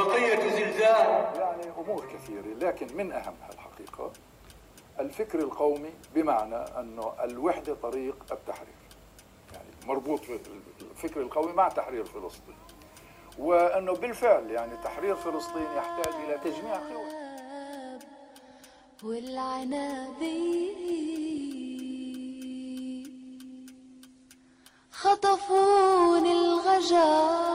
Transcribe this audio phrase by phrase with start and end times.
[0.00, 1.30] قضية زلزال.
[1.34, 4.12] يعني أمور كثيرة لكن من اهمها الحقيقة
[5.00, 8.74] الفكر القومي بمعنى أنه الوحدة طريق التحرير.
[9.52, 10.40] يعني مربوط في
[10.80, 12.56] الفكر القومي مع تحرير فلسطين.
[13.38, 17.10] وأنه بالفعل يعني تحرير فلسطين يحتاج إلى تجميع قوى.
[19.04, 20.70] والعنابي
[24.92, 27.49] خطفوني الغجار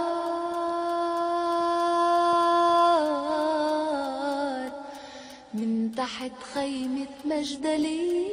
[6.05, 8.25] تحت خيمة مجدلي.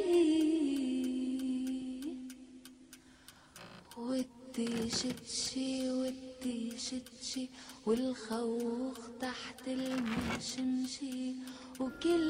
[3.97, 7.45] والتيشتشي والتيشتشي
[7.85, 11.35] والخوخ تحت المشمشي.
[11.79, 12.22] وكل